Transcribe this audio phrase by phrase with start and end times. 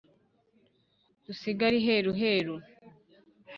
[1.25, 2.55] Dusigara iheruheru